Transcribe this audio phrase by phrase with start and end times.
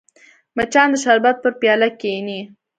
[0.57, 2.39] مچان د شربت پر پیاله کښېني